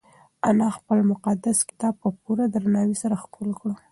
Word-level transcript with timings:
انا 0.49 0.67
خپل 0.77 0.97
مقدس 1.11 1.57
کتاب 1.69 1.93
په 2.01 2.09
پوره 2.21 2.45
درناوي 2.53 2.95
سره 3.03 3.15
ښکل 3.23 3.49
کړ. 3.59 3.69